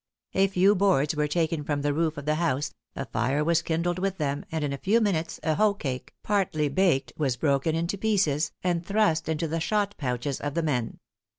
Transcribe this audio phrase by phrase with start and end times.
[0.33, 3.99] A few boards were taken from the roof of the house, a fire was kindled
[3.99, 7.99] with them, and in a few minutes a hoe cake, partly baked, was broken into
[7.99, 10.97] pieces, and thrust into the shot pouches of the men.